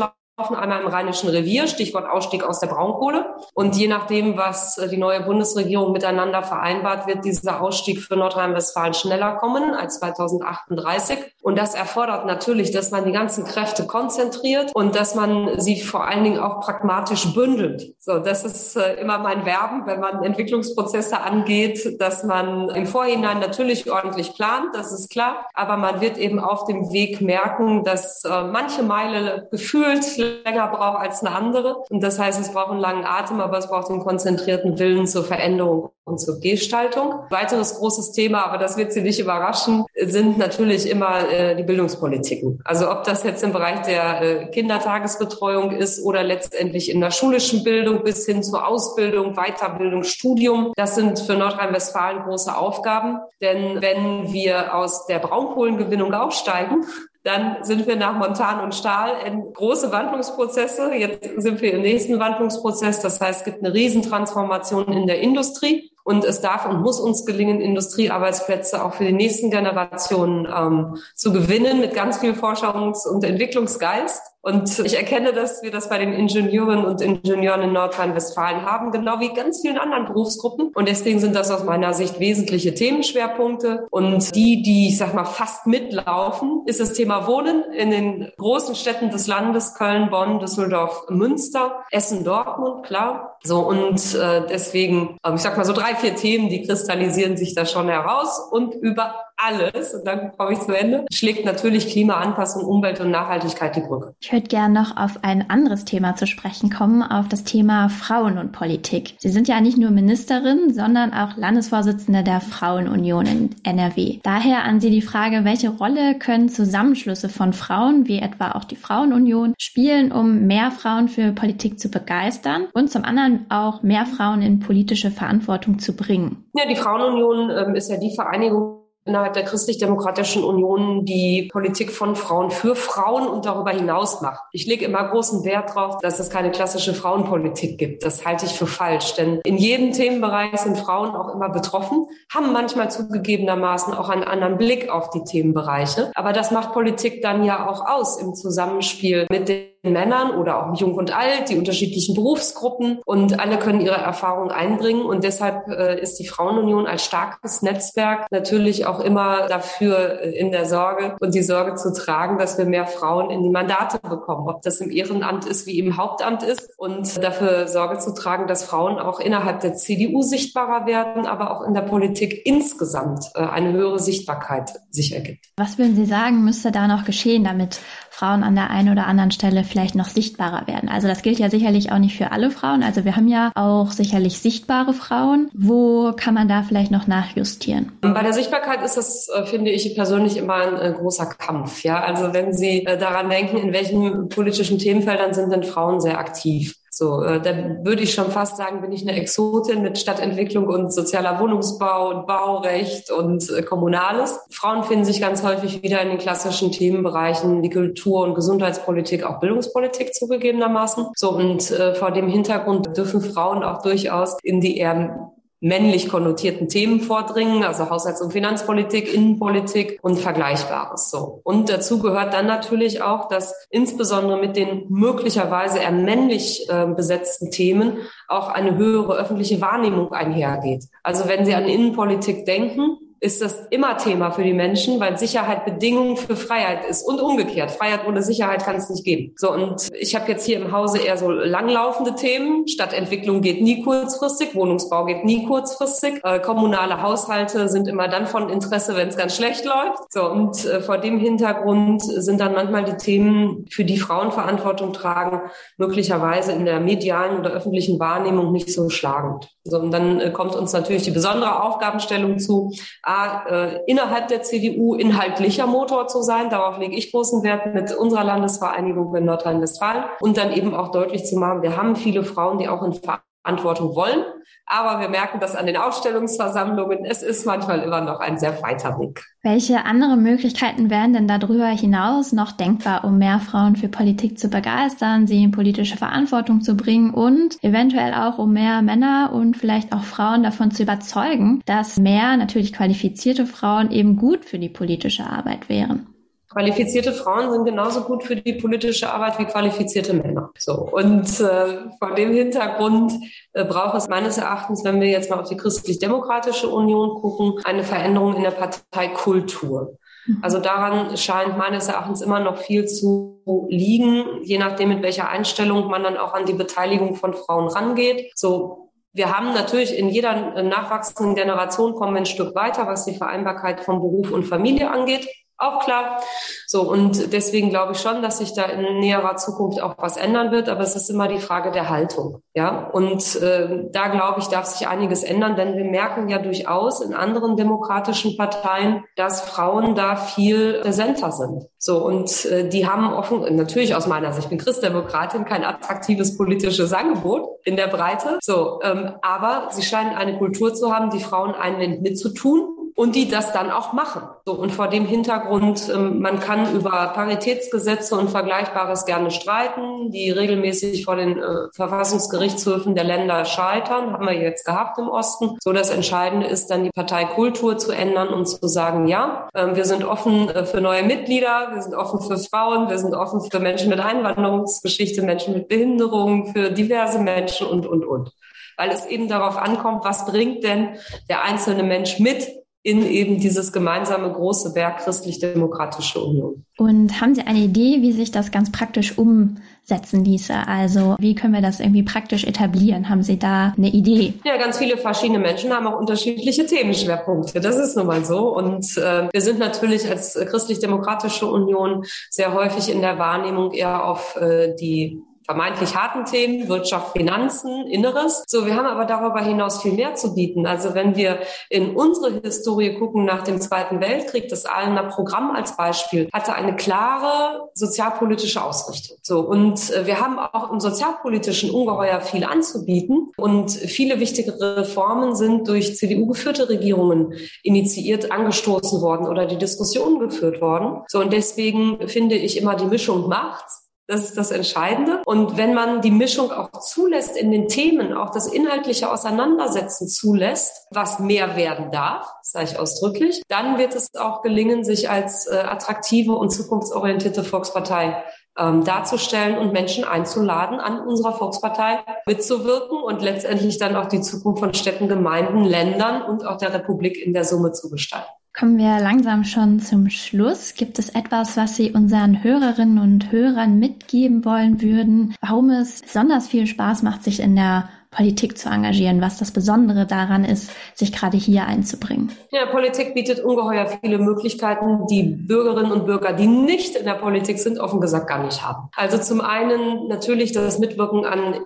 einmal 0.48 0.80
im 0.80 0.88
Rheinischen 0.88 1.28
Revier, 1.28 1.66
Stichwort 1.66 2.08
Ausstieg 2.08 2.42
aus 2.44 2.60
der 2.60 2.68
Braunkohle. 2.68 3.34
Und 3.54 3.76
je 3.76 3.88
nachdem, 3.88 4.36
was 4.36 4.78
äh, 4.78 4.88
die 4.88 4.96
neue 4.96 5.20
Bundesregierung 5.20 5.92
miteinander 5.92 6.42
vereinbart, 6.42 7.06
wird 7.06 7.24
dieser 7.24 7.60
Ausstieg 7.60 8.00
für 8.00 8.16
Nordrhein-Westfalen 8.16 8.94
schneller 8.94 9.36
kommen 9.36 9.74
als 9.74 9.98
2038. 9.98 11.18
Und 11.42 11.58
das 11.58 11.74
erfordert 11.74 12.26
natürlich, 12.26 12.70
dass 12.70 12.90
man 12.90 13.04
die 13.04 13.12
ganzen 13.12 13.44
Kräfte 13.44 13.86
konzentriert 13.86 14.70
und 14.74 14.94
dass 14.94 15.14
man 15.14 15.58
sie 15.60 15.80
vor 15.80 16.06
allen 16.06 16.24
Dingen 16.24 16.38
auch 16.38 16.60
pragmatisch 16.60 17.32
bündelt. 17.32 17.94
So, 17.98 18.18
das 18.18 18.44
ist 18.44 18.76
äh, 18.76 18.94
immer 18.94 19.18
mein 19.18 19.46
Werben, 19.46 19.86
wenn 19.86 20.00
man 20.00 20.22
Entwicklungsprozesse 20.22 21.20
angeht, 21.20 22.00
dass 22.00 22.24
man 22.24 22.68
im 22.70 22.86
Vorhinein 22.86 23.40
natürlich 23.40 23.90
ordentlich 23.90 24.34
plant, 24.34 24.74
das 24.74 24.92
ist 24.92 25.10
klar. 25.10 25.46
Aber 25.54 25.76
man 25.76 26.00
wird 26.00 26.18
eben 26.18 26.38
auf 26.38 26.64
dem 26.66 26.92
Weg 26.92 27.20
merken, 27.20 27.84
dass 27.84 28.24
äh, 28.24 28.44
manche 28.44 28.82
Meile 28.82 29.48
gefühlt 29.50 30.04
länger 30.44 30.68
braucht 30.68 31.00
als 31.00 31.22
eine 31.24 31.34
andere. 31.34 31.84
Und 31.88 32.02
das 32.02 32.18
heißt, 32.18 32.40
es 32.40 32.52
braucht 32.52 32.70
einen 32.70 32.80
langen 32.80 33.04
Atem, 33.04 33.40
aber 33.40 33.58
es 33.58 33.68
braucht 33.68 33.90
einen 33.90 34.00
konzentrierten 34.00 34.78
Willen 34.78 35.06
zur 35.06 35.24
Veränderung 35.24 35.90
und 36.04 36.18
zur 36.18 36.40
Gestaltung. 36.40 37.14
Weiteres 37.30 37.76
großes 37.78 38.12
Thema, 38.12 38.44
aber 38.44 38.58
das 38.58 38.76
wird 38.76 38.92
Sie 38.92 39.00
nicht 39.00 39.20
überraschen, 39.20 39.84
sind 39.94 40.38
natürlich 40.38 40.88
immer 40.88 41.30
äh, 41.30 41.54
die 41.56 41.62
Bildungspolitiken. 41.62 42.60
Also 42.64 42.90
ob 42.90 43.04
das 43.04 43.22
jetzt 43.22 43.42
im 43.42 43.52
Bereich 43.52 43.82
der 43.82 44.22
äh, 44.22 44.46
Kindertagesbetreuung 44.46 45.72
ist 45.72 46.04
oder 46.04 46.22
letztendlich 46.22 46.90
in 46.90 47.00
der 47.00 47.10
schulischen 47.10 47.62
Bildung 47.64 48.02
bis 48.02 48.26
hin 48.26 48.42
zur 48.42 48.66
Ausbildung, 48.66 49.34
Weiterbildung, 49.34 50.02
Studium. 50.02 50.72
Das 50.76 50.94
sind 50.96 51.20
für 51.20 51.34
Nordrhein-Westfalen 51.34 52.22
große 52.24 52.54
Aufgaben. 52.56 53.20
Denn 53.40 53.80
wenn 53.80 54.32
wir 54.32 54.74
aus 54.74 55.06
der 55.06 55.20
Braunkohlengewinnung 55.20 56.12
aussteigen, 56.12 56.84
dann 57.22 57.62
sind 57.62 57.86
wir 57.86 57.96
nach 57.96 58.16
Montan 58.16 58.60
und 58.60 58.74
Stahl 58.74 59.26
in 59.26 59.52
große 59.52 59.92
Wandlungsprozesse. 59.92 60.94
Jetzt 60.94 61.28
sind 61.36 61.60
wir 61.60 61.74
im 61.74 61.82
nächsten 61.82 62.18
Wandlungsprozess. 62.18 63.00
Das 63.00 63.20
heißt, 63.20 63.40
es 63.40 63.44
gibt 63.44 63.62
eine 63.62 63.74
Riesentransformation 63.74 64.92
in 64.92 65.06
der 65.06 65.20
Industrie. 65.20 65.90
Und 66.02 66.24
es 66.24 66.40
darf 66.40 66.66
und 66.66 66.80
muss 66.80 66.98
uns 66.98 67.26
gelingen, 67.26 67.60
Industriearbeitsplätze 67.60 68.82
auch 68.82 68.94
für 68.94 69.04
die 69.04 69.12
nächsten 69.12 69.50
Generationen 69.50 70.48
ähm, 70.52 70.96
zu 71.14 71.32
gewinnen 71.32 71.78
mit 71.80 71.94
ganz 71.94 72.18
viel 72.18 72.32
Forschungs- 72.32 73.06
und 73.06 73.22
Entwicklungsgeist. 73.22 74.22
Und 74.42 74.78
ich 74.78 74.96
erkenne, 74.96 75.32
dass 75.32 75.62
wir 75.62 75.70
das 75.70 75.88
bei 75.88 75.98
den 75.98 76.12
Ingenieuren 76.12 76.84
und 76.84 77.00
Ingenieuren 77.02 77.62
in 77.62 77.72
Nordrhein-Westfalen 77.72 78.64
haben, 78.64 78.90
genau 78.90 79.20
wie 79.20 79.34
ganz 79.34 79.60
vielen 79.60 79.76
anderen 79.76 80.06
Berufsgruppen. 80.06 80.70
Und 80.74 80.88
deswegen 80.88 81.18
sind 81.18 81.36
das 81.36 81.50
aus 81.50 81.64
meiner 81.64 81.92
Sicht 81.92 82.20
wesentliche 82.20 82.74
Themenschwerpunkte. 82.74 83.86
Und 83.90 84.34
die, 84.34 84.62
die, 84.62 84.88
ich 84.88 84.98
sag 84.98 85.12
mal, 85.12 85.26
fast 85.26 85.66
mitlaufen, 85.66 86.62
ist 86.64 86.80
das 86.80 86.94
Thema 86.94 87.26
Wohnen 87.26 87.64
in 87.72 87.90
den 87.90 88.32
großen 88.38 88.74
Städten 88.74 89.10
des 89.10 89.26
Landes, 89.26 89.74
Köln, 89.74 90.08
Bonn, 90.10 90.38
Düsseldorf, 90.40 91.04
Münster, 91.10 91.84
Essen, 91.90 92.24
Dortmund, 92.24 92.86
klar. 92.86 93.36
So, 93.42 93.60
und 93.60 94.14
äh, 94.14 94.46
deswegen, 94.48 95.18
äh, 95.22 95.34
ich 95.34 95.40
sag 95.40 95.56
mal 95.56 95.64
so 95.64 95.72
drei, 95.72 95.94
vier 95.94 96.14
Themen, 96.14 96.48
die 96.48 96.66
kristallisieren 96.66 97.36
sich 97.36 97.54
da 97.54 97.66
schon 97.66 97.88
heraus. 97.88 98.38
Und 98.50 98.74
über 98.74 99.14
alles, 99.40 99.94
und 99.94 100.06
dann 100.06 100.32
komme 100.36 100.52
ich 100.52 100.60
zu 100.60 100.76
Ende, 100.76 101.06
schlägt 101.12 101.44
natürlich 101.44 101.88
Klimaanpassung, 101.88 102.64
Umwelt 102.64 103.00
und 103.00 103.10
Nachhaltigkeit 103.10 103.74
die 103.76 103.80
Brücke. 103.80 104.14
Ich 104.20 104.32
würde 104.32 104.46
gerne 104.46 104.74
noch 104.74 104.96
auf 104.96 105.22
ein 105.22 105.48
anderes 105.50 105.84
Thema 105.84 106.16
zu 106.16 106.26
sprechen 106.26 106.70
kommen, 106.70 107.02
auf 107.02 107.28
das 107.28 107.44
Thema 107.44 107.88
Frauen 107.88 108.38
und 108.38 108.52
Politik. 108.52 109.14
Sie 109.18 109.28
sind 109.28 109.48
ja 109.48 109.60
nicht 109.60 109.78
nur 109.78 109.90
Ministerin, 109.90 110.72
sondern 110.74 111.12
auch 111.12 111.36
Landesvorsitzende 111.36 112.22
der 112.22 112.40
Frauenunion 112.40 113.26
in 113.26 113.50
NRW. 113.64 114.18
Daher 114.22 114.64
an 114.64 114.80
Sie 114.80 114.90
die 114.90 115.02
Frage, 115.02 115.44
welche 115.44 115.70
Rolle 115.70 116.18
können 116.18 116.48
Zusammenschlüsse 116.48 117.28
von 117.28 117.52
Frauen, 117.52 118.06
wie 118.06 118.18
etwa 118.18 118.52
auch 118.52 118.64
die 118.64 118.76
Frauenunion, 118.76 119.54
spielen, 119.58 120.12
um 120.12 120.46
mehr 120.46 120.70
Frauen 120.70 121.08
für 121.08 121.32
Politik 121.32 121.78
zu 121.78 121.90
begeistern 121.90 122.66
und 122.72 122.90
zum 122.90 123.04
anderen 123.04 123.46
auch 123.50 123.82
mehr 123.82 124.06
Frauen 124.06 124.42
in 124.42 124.60
politische 124.60 125.10
Verantwortung 125.10 125.78
zu 125.78 125.96
bringen? 125.96 126.44
Ja, 126.54 126.68
die 126.68 126.76
Frauenunion 126.76 127.50
ähm, 127.50 127.74
ist 127.74 127.90
ja 127.90 127.96
die 127.96 128.14
Vereinigung, 128.14 128.79
innerhalb 129.10 129.34
der 129.34 129.44
Christlich-Demokratischen 129.44 130.44
Union 130.44 131.04
die 131.04 131.48
Politik 131.52 131.90
von 131.90 132.14
Frauen 132.14 132.50
für 132.50 132.76
Frauen 132.76 133.26
und 133.26 133.44
darüber 133.44 133.72
hinaus 133.72 134.20
macht. 134.20 134.40
Ich 134.52 134.66
lege 134.66 134.84
immer 134.84 135.08
großen 135.08 135.44
Wert 135.44 135.70
darauf, 135.70 135.98
dass 135.98 136.20
es 136.20 136.30
keine 136.30 136.52
klassische 136.52 136.94
Frauenpolitik 136.94 137.76
gibt. 137.76 138.04
Das 138.04 138.24
halte 138.24 138.46
ich 138.46 138.52
für 138.52 138.68
falsch, 138.68 139.14
denn 139.14 139.40
in 139.44 139.56
jedem 139.56 139.92
Themenbereich 139.92 140.56
sind 140.58 140.78
Frauen 140.78 141.10
auch 141.10 141.34
immer 141.34 141.48
betroffen, 141.48 142.06
haben 142.32 142.52
manchmal 142.52 142.90
zugegebenermaßen 142.90 143.92
auch 143.94 144.08
einen 144.08 144.24
anderen 144.24 144.56
Blick 144.56 144.88
auf 144.88 145.10
die 145.10 145.24
Themenbereiche. 145.24 146.12
Aber 146.14 146.32
das 146.32 146.52
macht 146.52 146.72
Politik 146.72 147.20
dann 147.20 147.44
ja 147.44 147.68
auch 147.68 147.86
aus 147.86 148.20
im 148.20 148.34
Zusammenspiel 148.34 149.26
mit 149.28 149.48
den 149.48 149.70
Männern 149.82 150.32
oder 150.32 150.66
auch 150.66 150.78
jung 150.78 150.94
und 150.94 151.16
alt, 151.16 151.48
die 151.48 151.56
unterschiedlichen 151.56 152.14
Berufsgruppen 152.14 153.00
und 153.04 153.40
alle 153.40 153.58
können 153.58 153.80
ihre 153.80 153.96
Erfahrungen 153.96 154.50
einbringen. 154.50 155.04
Und 155.04 155.24
deshalb 155.24 155.68
äh, 155.68 156.00
ist 156.00 156.16
die 156.16 156.26
Frauenunion 156.26 156.86
als 156.86 157.04
starkes 157.04 157.62
Netzwerk 157.62 158.26
natürlich 158.30 158.86
auch 158.86 159.00
immer 159.00 159.48
dafür 159.48 160.20
äh, 160.20 160.30
in 160.30 160.50
der 160.50 160.66
Sorge 160.66 161.16
und 161.20 161.34
die 161.34 161.42
Sorge 161.42 161.76
zu 161.76 161.92
tragen, 161.92 162.38
dass 162.38 162.58
wir 162.58 162.66
mehr 162.66 162.86
Frauen 162.86 163.30
in 163.30 163.42
die 163.42 163.50
Mandate 163.50 163.98
bekommen, 163.98 164.48
ob 164.48 164.62
das 164.62 164.80
im 164.80 164.90
Ehrenamt 164.90 165.46
ist 165.46 165.66
wie 165.66 165.78
im 165.78 165.96
Hauptamt 165.96 166.42
ist. 166.42 166.70
Und 166.76 167.22
dafür 167.22 167.68
Sorge 167.68 167.98
zu 167.98 168.14
tragen, 168.14 168.46
dass 168.46 168.64
Frauen 168.64 168.98
auch 168.98 169.20
innerhalb 169.20 169.60
der 169.60 169.74
CDU 169.74 170.22
sichtbarer 170.22 170.86
werden, 170.86 171.26
aber 171.26 171.50
auch 171.50 171.66
in 171.66 171.74
der 171.74 171.82
Politik 171.82 172.42
insgesamt 172.44 173.30
äh, 173.34 173.40
eine 173.40 173.72
höhere 173.72 173.98
Sichtbarkeit 173.98 174.72
sich 174.90 175.14
ergibt. 175.14 175.46
Was 175.56 175.78
würden 175.78 175.96
Sie 175.96 176.06
sagen, 176.06 176.44
müsste 176.44 176.70
da 176.72 176.86
noch 176.86 177.04
geschehen, 177.04 177.44
damit 177.44 177.80
Frauen 178.20 178.42
an 178.42 178.54
der 178.54 178.68
einen 178.68 178.92
oder 178.92 179.06
anderen 179.06 179.30
Stelle 179.30 179.64
vielleicht 179.64 179.94
noch 179.94 180.04
sichtbarer 180.04 180.66
werden. 180.66 180.90
Also 180.90 181.08
das 181.08 181.22
gilt 181.22 181.38
ja 181.38 181.48
sicherlich 181.48 181.90
auch 181.90 181.98
nicht 181.98 182.18
für 182.18 182.32
alle 182.32 182.50
Frauen. 182.50 182.82
Also 182.82 183.06
wir 183.06 183.16
haben 183.16 183.28
ja 183.28 183.50
auch 183.54 183.90
sicherlich 183.92 184.40
sichtbare 184.40 184.92
Frauen. 184.92 185.48
Wo 185.54 186.12
kann 186.12 186.34
man 186.34 186.46
da 186.46 186.62
vielleicht 186.62 186.90
noch 186.90 187.06
nachjustieren? 187.06 187.92
Bei 188.02 188.22
der 188.22 188.34
Sichtbarkeit 188.34 188.84
ist 188.84 188.98
das, 188.98 189.30
äh, 189.30 189.46
finde 189.46 189.70
ich 189.70 189.94
persönlich, 189.94 190.36
immer 190.36 190.54
ein 190.56 190.76
äh, 190.76 190.92
großer 190.92 191.26
Kampf. 191.26 191.82
Ja, 191.82 192.02
also 192.02 192.34
wenn 192.34 192.52
Sie 192.52 192.84
äh, 192.84 192.98
daran 192.98 193.30
denken, 193.30 193.56
in 193.56 193.72
welchen 193.72 194.28
politischen 194.28 194.78
Themenfeldern 194.78 195.32
sind 195.32 195.50
denn 195.50 195.62
Frauen 195.62 196.02
sehr 196.02 196.18
aktiv? 196.18 196.74
So, 197.00 197.22
äh, 197.22 197.40
da 197.40 197.50
würde 197.82 198.02
ich 198.02 198.12
schon 198.12 198.30
fast 198.30 198.58
sagen, 198.58 198.82
bin 198.82 198.92
ich 198.92 199.08
eine 199.08 199.18
Exotin 199.18 199.80
mit 199.80 199.96
Stadtentwicklung 199.96 200.66
und 200.66 200.92
sozialer 200.92 201.40
Wohnungsbau 201.40 202.10
und 202.10 202.26
Baurecht 202.26 203.10
und 203.10 203.48
äh, 203.48 203.62
Kommunales. 203.62 204.38
Frauen 204.50 204.84
finden 204.84 205.06
sich 205.06 205.18
ganz 205.18 205.42
häufig 205.42 205.82
wieder 205.82 206.02
in 206.02 206.10
den 206.10 206.18
klassischen 206.18 206.72
Themenbereichen 206.72 207.62
wie 207.62 207.70
Kultur 207.70 208.20
und 208.24 208.34
Gesundheitspolitik, 208.34 209.24
auch 209.24 209.40
Bildungspolitik 209.40 210.12
zugegebenermaßen. 210.12 211.06
So, 211.14 211.30
und 211.30 211.70
äh, 211.70 211.94
vor 211.94 212.10
dem 212.10 212.28
Hintergrund 212.28 212.94
dürfen 212.94 213.22
Frauen 213.22 213.62
auch 213.62 213.80
durchaus 213.80 214.36
in 214.42 214.60
die 214.60 214.76
eher 214.76 215.32
männlich 215.60 216.08
konnotierten 216.08 216.68
Themen 216.68 217.00
vordringen, 217.02 217.62
also 217.64 217.90
Haushalts- 217.90 218.22
und 218.22 218.32
Finanzpolitik, 218.32 219.12
Innenpolitik 219.12 219.98
und 220.02 220.18
Vergleichbares 220.18 221.10
so. 221.10 221.40
Und 221.44 221.68
dazu 221.68 222.00
gehört 222.00 222.32
dann 222.32 222.46
natürlich 222.46 223.02
auch, 223.02 223.28
dass 223.28 223.54
insbesondere 223.68 224.40
mit 224.40 224.56
den 224.56 224.86
möglicherweise 224.88 225.78
eher 225.78 225.92
männlich 225.92 226.66
äh, 226.70 226.86
besetzten 226.86 227.50
Themen 227.50 227.98
auch 228.26 228.48
eine 228.48 228.76
höhere 228.76 229.14
öffentliche 229.14 229.60
Wahrnehmung 229.60 230.12
einhergeht. 230.12 230.84
Also 231.02 231.28
wenn 231.28 231.44
Sie 231.44 231.54
an 231.54 231.66
Innenpolitik 231.68 232.46
denken, 232.46 232.96
ist 233.20 233.42
das 233.42 233.66
immer 233.68 233.98
Thema 233.98 234.30
für 234.30 234.42
die 234.42 234.54
Menschen, 234.54 234.98
weil 234.98 235.18
Sicherheit 235.18 235.66
Bedingung 235.66 236.16
für 236.16 236.36
Freiheit 236.36 236.86
ist 236.86 237.06
und 237.06 237.20
umgekehrt. 237.20 237.70
Freiheit 237.70 238.06
ohne 238.06 238.22
Sicherheit 238.22 238.64
kann 238.64 238.76
es 238.76 238.88
nicht 238.88 239.04
geben. 239.04 239.34
So 239.36 239.52
und 239.52 239.88
ich 239.98 240.14
habe 240.14 240.30
jetzt 240.30 240.46
hier 240.46 240.56
im 240.56 240.72
Hause 240.72 240.98
eher 240.98 241.18
so 241.18 241.30
langlaufende 241.30 242.14
Themen. 242.14 242.66
Stadtentwicklung 242.66 243.42
geht 243.42 243.60
nie 243.60 243.82
kurzfristig, 243.82 244.54
Wohnungsbau 244.54 245.04
geht 245.04 245.24
nie 245.24 245.46
kurzfristig. 245.46 246.20
Äh, 246.24 246.40
kommunale 246.40 247.02
Haushalte 247.02 247.68
sind 247.68 247.88
immer 247.88 248.08
dann 248.08 248.26
von 248.26 248.48
Interesse, 248.48 248.96
wenn 248.96 249.08
es 249.08 249.16
ganz 249.18 249.36
schlecht 249.36 249.66
läuft. 249.66 250.10
So 250.10 250.30
und 250.30 250.64
äh, 250.64 250.80
vor 250.80 250.96
dem 250.96 251.18
Hintergrund 251.18 252.02
sind 252.02 252.40
dann 252.40 252.54
manchmal 252.54 252.84
die 252.84 252.96
Themen, 252.96 253.66
für 253.70 253.84
die 253.84 253.98
Frauen 253.98 254.32
Verantwortung 254.32 254.94
tragen, 254.94 255.50
möglicherweise 255.76 256.52
in 256.52 256.64
der 256.64 256.80
medialen 256.80 257.38
oder 257.38 257.50
öffentlichen 257.50 258.00
Wahrnehmung 258.00 258.50
nicht 258.50 258.72
so 258.72 258.88
schlagend. 258.88 259.50
So 259.64 259.78
und 259.78 259.90
dann 259.90 260.20
äh, 260.20 260.30
kommt 260.30 260.54
uns 260.56 260.72
natürlich 260.72 261.02
die 261.02 261.10
besondere 261.10 261.62
Aufgabenstellung 261.62 262.38
zu 262.38 262.72
A, 263.10 263.44
äh, 263.48 263.80
innerhalb 263.88 264.28
der 264.28 264.42
CDU 264.42 264.94
inhaltlicher 264.94 265.66
Motor 265.66 266.06
zu 266.06 266.22
sein. 266.22 266.48
Darauf 266.48 266.78
lege 266.78 266.94
ich 266.94 267.10
großen 267.10 267.42
Wert 267.42 267.74
mit 267.74 267.92
unserer 267.92 268.22
Landesvereinigung 268.22 269.12
in 269.16 269.24
Nordrhein-Westfalen. 269.24 270.04
Und 270.20 270.36
dann 270.36 270.52
eben 270.52 270.76
auch 270.76 270.92
deutlich 270.92 271.24
zu 271.24 271.36
machen, 271.36 271.62
wir 271.62 271.76
haben 271.76 271.96
viele 271.96 272.22
Frauen, 272.22 272.58
die 272.58 272.68
auch 272.68 272.84
in 272.84 272.92
Verantwortung 273.42 273.94
wollen. 273.94 274.24
Aber 274.66 275.00
wir 275.00 275.08
merken 275.08 275.40
das 275.40 275.56
an 275.56 275.66
den 275.66 275.76
Ausstellungsversammlungen. 275.76 277.04
Es 277.04 277.22
ist 277.22 277.44
manchmal 277.44 277.80
immer 277.80 278.00
noch 278.00 278.20
ein 278.20 278.38
sehr 278.38 278.62
weiter 278.62 278.98
Weg. 279.00 279.24
Welche 279.42 279.84
andere 279.84 280.16
Möglichkeiten 280.16 280.90
wären 280.90 281.12
denn 281.12 281.26
darüber 281.26 281.66
hinaus 281.66 282.32
noch 282.32 282.52
denkbar, 282.52 283.04
um 283.04 283.18
mehr 283.18 283.40
Frauen 283.40 283.74
für 283.74 283.88
Politik 283.88 284.38
zu 284.38 284.48
begeistern, 284.48 285.26
sie 285.26 285.42
in 285.42 285.50
politische 285.50 285.96
Verantwortung 285.96 286.60
zu 286.60 286.76
bringen 286.76 287.12
und 287.12 287.56
eventuell 287.62 288.14
auch 288.14 288.38
um 288.38 288.52
mehr 288.52 288.82
Männer 288.82 289.30
und 289.32 289.56
vielleicht 289.56 289.92
auch 289.92 290.04
Frauen 290.04 290.42
davon 290.42 290.70
zu 290.70 290.84
überzeugen, 290.84 291.62
dass 291.66 291.98
mehr 291.98 292.36
natürlich 292.36 292.72
qualifizierte 292.72 293.46
Frauen 293.46 293.90
eben 293.90 294.16
gut 294.16 294.44
für 294.44 294.58
die 294.58 294.68
politische 294.68 295.26
Arbeit 295.26 295.68
wären? 295.68 296.06
Qualifizierte 296.52 297.12
Frauen 297.12 297.52
sind 297.52 297.64
genauso 297.64 298.02
gut 298.02 298.24
für 298.24 298.34
die 298.34 298.54
politische 298.54 299.12
Arbeit 299.12 299.38
wie 299.38 299.44
qualifizierte 299.44 300.12
Männer. 300.12 300.50
So. 300.58 300.72
Und 300.72 301.38
äh, 301.38 301.88
vor 301.98 302.14
dem 302.16 302.32
Hintergrund 302.32 303.12
äh, 303.52 303.64
braucht 303.64 303.96
es 303.96 304.08
meines 304.08 304.36
Erachtens, 304.36 304.82
wenn 304.82 305.00
wir 305.00 305.08
jetzt 305.08 305.30
mal 305.30 305.38
auf 305.38 305.48
die 305.48 305.56
christlich-demokratische 305.56 306.68
Union 306.68 307.20
gucken, 307.20 307.60
eine 307.62 307.84
Veränderung 307.84 308.34
in 308.34 308.42
der 308.42 308.50
Parteikultur. 308.50 309.96
Mhm. 310.26 310.38
Also 310.42 310.58
daran 310.58 311.16
scheint 311.16 311.56
meines 311.56 311.86
Erachtens 311.86 312.20
immer 312.20 312.40
noch 312.40 312.56
viel 312.56 312.86
zu 312.86 313.68
liegen, 313.68 314.42
je 314.42 314.58
nachdem, 314.58 314.88
mit 314.88 315.02
welcher 315.02 315.28
Einstellung 315.28 315.88
man 315.88 316.02
dann 316.02 316.16
auch 316.16 316.34
an 316.34 316.46
die 316.46 316.52
Beteiligung 316.52 317.14
von 317.14 317.34
Frauen 317.34 317.68
rangeht. 317.68 318.32
So 318.34 318.90
wir 319.12 319.36
haben 319.36 319.54
natürlich 319.54 319.96
in 319.98 320.08
jeder 320.08 320.62
nachwachsenden 320.62 321.34
Generation 321.34 321.94
kommen 321.94 322.14
wir 322.14 322.20
ein 322.20 322.26
Stück 322.26 322.54
weiter, 322.54 322.86
was 322.86 323.06
die 323.06 323.14
Vereinbarkeit 323.14 323.80
von 323.80 324.00
Beruf 324.00 324.30
und 324.30 324.44
Familie 324.44 324.88
angeht. 324.88 325.26
Auch 325.62 325.80
klar. 325.80 326.22
So, 326.66 326.90
und 326.90 327.34
deswegen 327.34 327.68
glaube 327.68 327.92
ich 327.92 328.00
schon, 328.00 328.22
dass 328.22 328.38
sich 328.38 328.54
da 328.54 328.62
in 328.62 328.98
näherer 328.98 329.36
Zukunft 329.36 329.82
auch 329.82 329.94
was 329.98 330.16
ändern 330.16 330.52
wird, 330.52 330.70
aber 330.70 330.80
es 330.80 330.96
ist 330.96 331.10
immer 331.10 331.28
die 331.28 331.38
Frage 331.38 331.70
der 331.70 331.90
Haltung. 331.90 332.40
Ja, 332.54 332.88
und 332.88 333.36
äh, 333.36 333.84
da 333.92 334.08
glaube 334.08 334.40
ich, 334.40 334.46
darf 334.46 334.64
sich 334.64 334.88
einiges 334.88 335.22
ändern, 335.22 335.56
denn 335.56 335.76
wir 335.76 335.84
merken 335.84 336.30
ja 336.30 336.38
durchaus 336.38 337.02
in 337.02 337.12
anderen 337.12 337.58
demokratischen 337.58 338.38
Parteien, 338.38 339.04
dass 339.16 339.42
Frauen 339.42 339.94
da 339.94 340.16
viel 340.16 340.80
präsenter 340.80 341.30
sind. 341.30 341.66
So, 341.76 342.06
und 342.06 342.46
äh, 342.46 342.66
die 342.66 342.88
haben 342.88 343.12
offen, 343.12 343.54
natürlich 343.54 343.94
aus 343.94 344.06
meiner 344.06 344.32
Sicht, 344.32 344.46
ich 344.46 344.48
bin 344.50 344.58
Christdemokratin, 344.58 345.44
kein 345.44 345.62
attraktives 345.62 346.38
politisches 346.38 346.94
Angebot 346.94 347.46
in 347.64 347.76
der 347.76 347.88
Breite. 347.88 348.38
So, 348.40 348.80
ähm, 348.82 349.12
aber 349.20 349.68
sie 349.72 349.82
scheinen 349.82 350.16
eine 350.16 350.38
Kultur 350.38 350.72
zu 350.72 350.90
haben, 350.90 351.10
die 351.10 351.20
Frauen 351.20 351.54
einlenkt 351.54 352.00
mitzutun 352.00 352.79
und 353.00 353.16
die 353.16 353.28
das 353.28 353.54
dann 353.54 353.70
auch 353.70 353.94
machen. 353.94 354.28
So, 354.44 354.52
und 354.52 354.72
vor 354.72 354.88
dem 354.88 355.06
Hintergrund, 355.06 355.90
ähm, 355.90 356.20
man 356.20 356.38
kann 356.38 356.74
über 356.74 357.12
Paritätsgesetze 357.14 358.14
und 358.14 358.28
Vergleichbares 358.28 359.06
gerne 359.06 359.30
streiten, 359.30 360.10
die 360.10 360.30
regelmäßig 360.30 361.06
vor 361.06 361.16
den 361.16 361.38
äh, 361.38 361.68
Verfassungsgerichtshöfen 361.72 362.94
der 362.94 363.04
Länder 363.04 363.46
scheitern, 363.46 364.12
haben 364.12 364.26
wir 364.26 364.34
jetzt 364.34 364.66
gehabt 364.66 364.98
im 364.98 365.08
Osten. 365.08 365.56
So, 365.64 365.72
das 365.72 365.88
Entscheidende 365.88 366.46
ist 366.46 366.70
dann 366.70 366.84
die 366.84 366.90
Parteikultur 366.90 367.78
zu 367.78 367.90
ändern 367.90 368.28
und 368.28 368.44
zu 368.44 368.68
sagen, 368.68 369.08
ja, 369.08 369.48
äh, 369.54 369.74
wir 369.74 369.86
sind 369.86 370.04
offen 370.04 370.50
äh, 370.50 370.66
für 370.66 370.82
neue 370.82 371.02
Mitglieder, 371.02 371.70
wir 371.72 371.80
sind 371.80 371.94
offen 371.94 372.20
für 372.20 372.36
Frauen, 372.36 372.90
wir 372.90 372.98
sind 372.98 373.14
offen 373.14 373.40
für 373.50 373.60
Menschen 373.60 373.88
mit 373.88 374.00
Einwanderungsgeschichte, 374.00 375.22
Menschen 375.22 375.54
mit 375.54 375.68
Behinderung, 375.68 376.52
für 376.52 376.70
diverse 376.70 377.18
Menschen 377.18 377.66
und, 377.66 377.86
und, 377.86 378.04
und 378.04 378.32
weil 378.76 378.90
es 378.90 379.04
eben 379.06 379.28
darauf 379.28 379.58
ankommt, 379.58 380.04
was 380.04 380.24
bringt 380.24 380.64
denn 380.64 380.96
der 381.28 381.44
einzelne 381.44 381.82
Mensch 381.82 382.18
mit 382.18 382.59
in 382.82 383.04
eben 383.04 383.38
dieses 383.38 383.72
gemeinsame 383.72 384.32
große 384.32 384.74
Werk 384.74 385.00
Christlich-Demokratische 385.00 386.18
Union. 386.18 386.64
Und 386.78 387.20
haben 387.20 387.34
Sie 387.34 387.42
eine 387.42 387.58
Idee, 387.58 388.00
wie 388.00 388.12
sich 388.12 388.30
das 388.30 388.50
ganz 388.50 388.72
praktisch 388.72 389.18
umsetzen 389.18 390.24
ließe? 390.24 390.54
Also 390.66 391.16
wie 391.18 391.34
können 391.34 391.52
wir 391.52 391.60
das 391.60 391.78
irgendwie 391.78 392.02
praktisch 392.02 392.44
etablieren? 392.44 393.10
Haben 393.10 393.22
Sie 393.22 393.38
da 393.38 393.74
eine 393.76 393.88
Idee? 393.88 394.32
Ja, 394.44 394.56
ganz 394.56 394.78
viele 394.78 394.96
verschiedene 394.96 395.38
Menschen 395.38 395.74
haben 395.74 395.86
auch 395.86 396.00
unterschiedliche 396.00 396.64
Themenschwerpunkte. 396.64 397.60
Das 397.60 397.76
ist 397.76 397.98
nun 397.98 398.06
mal 398.06 398.24
so. 398.24 398.56
Und 398.56 398.96
äh, 398.96 399.28
wir 399.30 399.40
sind 399.42 399.58
natürlich 399.58 400.08
als 400.08 400.34
Christlich-Demokratische 400.34 401.46
Union 401.46 402.04
sehr 402.30 402.54
häufig 402.54 402.90
in 402.90 403.02
der 403.02 403.18
Wahrnehmung 403.18 403.72
eher 403.72 404.06
auf 404.06 404.36
äh, 404.36 404.74
die 404.80 405.22
vermeintlich 405.50 405.96
harten 405.96 406.26
Themen, 406.26 406.68
Wirtschaft, 406.68 407.10
Finanzen, 407.10 407.88
Inneres. 407.88 408.44
So, 408.46 408.66
wir 408.66 408.76
haben 408.76 408.86
aber 408.86 409.04
darüber 409.04 409.40
hinaus 409.40 409.82
viel 409.82 409.94
mehr 409.94 410.14
zu 410.14 410.36
bieten. 410.36 410.64
Also 410.64 410.94
wenn 410.94 411.16
wir 411.16 411.40
in 411.68 411.96
unsere 411.96 412.40
Historie 412.40 412.94
gucken 412.94 413.24
nach 413.24 413.42
dem 413.42 413.60
Zweiten 413.60 414.00
Weltkrieg, 414.00 414.48
das 414.48 414.64
Ahlener 414.64 415.08
Programm 415.08 415.50
als 415.50 415.76
Beispiel 415.76 416.28
hatte 416.32 416.54
eine 416.54 416.76
klare 416.76 417.68
sozialpolitische 417.74 418.62
Ausrichtung. 418.62 419.16
So, 419.22 419.40
und 419.40 419.90
äh, 419.90 420.06
wir 420.06 420.20
haben 420.20 420.38
auch 420.38 420.70
im 420.70 420.78
sozialpolitischen 420.78 421.72
ungeheuer 421.72 422.20
viel 422.20 422.44
anzubieten 422.44 423.32
und 423.36 423.72
viele 423.72 424.20
wichtige 424.20 424.52
Reformen 424.60 425.34
sind 425.34 425.66
durch 425.66 425.96
CDU-geführte 425.96 426.68
Regierungen 426.68 427.34
initiiert, 427.64 428.30
angestoßen 428.30 429.00
worden 429.00 429.26
oder 429.26 429.46
die 429.46 429.58
Diskussion 429.58 430.20
geführt 430.20 430.60
worden. 430.60 431.02
So, 431.08 431.18
und 431.18 431.32
deswegen 431.32 432.06
finde 432.06 432.36
ich 432.36 432.56
immer 432.56 432.76
die 432.76 432.86
Mischung 432.86 433.28
macht's. 433.28 433.89
Das 434.10 434.24
ist 434.24 434.36
das 434.36 434.50
Entscheidende. 434.50 435.22
Und 435.24 435.56
wenn 435.56 435.72
man 435.72 436.00
die 436.00 436.10
Mischung 436.10 436.50
auch 436.50 436.72
zulässt 436.80 437.36
in 437.36 437.52
den 437.52 437.68
Themen, 437.68 438.12
auch 438.12 438.30
das 438.30 438.48
inhaltliche 438.48 439.08
Auseinandersetzen 439.08 440.08
zulässt, 440.08 440.88
was 440.90 441.20
mehr 441.20 441.54
werden 441.54 441.92
darf, 441.92 442.26
sage 442.42 442.64
ich 442.72 442.78
ausdrücklich, 442.80 443.40
dann 443.46 443.78
wird 443.78 443.94
es 443.94 444.12
auch 444.16 444.42
gelingen, 444.42 444.82
sich 444.82 445.08
als 445.08 445.46
äh, 445.46 445.54
attraktive 445.58 446.32
und 446.32 446.50
zukunftsorientierte 446.50 447.44
Volkspartei 447.44 448.20
ähm, 448.58 448.82
darzustellen 448.82 449.56
und 449.56 449.72
Menschen 449.72 450.02
einzuladen, 450.02 450.80
an 450.80 451.06
unserer 451.06 451.34
Volkspartei 451.34 452.00
mitzuwirken 452.26 453.00
und 453.00 453.22
letztendlich 453.22 453.78
dann 453.78 453.94
auch 453.94 454.06
die 454.06 454.22
Zukunft 454.22 454.58
von 454.58 454.74
Städten, 454.74 455.06
Gemeinden, 455.06 455.62
Ländern 455.62 456.22
und 456.22 456.44
auch 456.44 456.56
der 456.56 456.74
Republik 456.74 457.16
in 457.16 457.32
der 457.32 457.44
Summe 457.44 457.70
zu 457.70 457.88
gestalten. 457.88 458.39
Kommen 458.52 458.78
wir 458.78 458.98
langsam 458.98 459.44
schon 459.44 459.80
zum 459.80 460.10
Schluss. 460.10 460.74
Gibt 460.74 460.98
es 460.98 461.08
etwas, 461.10 461.56
was 461.56 461.76
Sie 461.76 461.92
unseren 461.92 462.42
Hörerinnen 462.42 462.98
und 462.98 463.30
Hörern 463.30 463.78
mitgeben 463.78 464.44
wollen 464.44 464.82
würden, 464.82 465.34
warum 465.40 465.70
es 465.70 466.02
besonders 466.02 466.48
viel 466.48 466.66
Spaß 466.66 467.02
macht, 467.02 467.22
sich 467.22 467.40
in 467.40 467.54
der 467.54 467.88
Politik 468.10 468.58
zu 468.58 468.68
engagieren, 468.68 469.20
was 469.20 469.38
das 469.38 469.52
Besondere 469.52 470.04
daran 470.04 470.44
ist, 470.44 470.72
sich 470.94 471.12
gerade 471.12 471.36
hier 471.36 471.66
einzubringen. 471.66 472.32
Ja, 472.50 472.66
Politik 472.66 473.14
bietet 473.14 473.38
ungeheuer 473.38 473.86
viele 474.02 474.18
Möglichkeiten, 474.18 475.06
die 475.08 475.22
Bürgerinnen 475.22 475.92
und 475.92 476.06
Bürger, 476.06 476.32
die 476.32 476.48
nicht 476.48 476.96
in 476.96 477.04
der 477.04 477.14
Politik 477.14 477.60
sind, 477.60 477.78
offen 477.78 478.00
gesagt 478.00 478.26
gar 478.26 478.42
nicht 478.44 478.66
haben. 478.66 478.88
Also 478.96 479.16
zum 479.18 479.40
einen 479.40 480.08
natürlich 480.08 480.50
das 480.50 480.80
Mitwirken 480.80 481.24
an 481.24 481.60